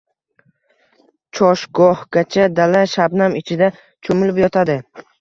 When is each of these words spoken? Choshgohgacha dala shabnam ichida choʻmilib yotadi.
Choshgohgacha 1.41 2.49
dala 2.63 2.83
shabnam 2.97 3.39
ichida 3.45 3.73
choʻmilib 3.81 4.45
yotadi. 4.47 4.83